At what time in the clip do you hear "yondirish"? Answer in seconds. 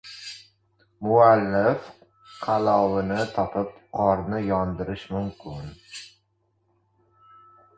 4.47-5.05